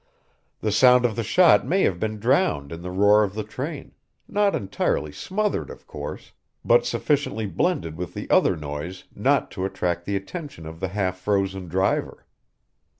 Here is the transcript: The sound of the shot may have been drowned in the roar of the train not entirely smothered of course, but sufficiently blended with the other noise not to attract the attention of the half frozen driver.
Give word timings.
The 0.61 0.71
sound 0.71 1.05
of 1.05 1.15
the 1.15 1.21
shot 1.21 1.63
may 1.63 1.83
have 1.83 1.99
been 1.99 2.17
drowned 2.17 2.71
in 2.71 2.81
the 2.81 2.89
roar 2.89 3.23
of 3.23 3.35
the 3.35 3.43
train 3.43 3.91
not 4.27 4.55
entirely 4.55 5.11
smothered 5.11 5.69
of 5.69 5.85
course, 5.85 6.31
but 6.65 6.87
sufficiently 6.87 7.45
blended 7.45 7.97
with 7.97 8.15
the 8.15 8.27
other 8.31 8.55
noise 8.57 9.03
not 9.13 9.51
to 9.51 9.63
attract 9.63 10.05
the 10.05 10.15
attention 10.15 10.65
of 10.65 10.79
the 10.79 10.87
half 10.87 11.19
frozen 11.19 11.67
driver. 11.67 12.25